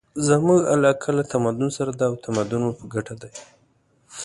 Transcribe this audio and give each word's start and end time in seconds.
زموږ 0.27 0.59
علاقه 0.73 1.09
له 1.17 1.23
تمدن 1.31 1.69
سره 1.77 1.91
ده 1.99 2.05
او 2.09 2.13
تمدن 2.25 2.59
مو 2.65 2.71
په 2.79 2.85
ګټه 2.93 3.15
دی. 3.21 3.31